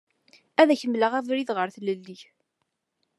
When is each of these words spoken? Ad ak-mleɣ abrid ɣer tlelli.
Ad 0.61 0.69
ak-mleɣ 0.73 1.11
abrid 1.19 1.49
ɣer 1.57 1.67
tlelli. 1.75 2.17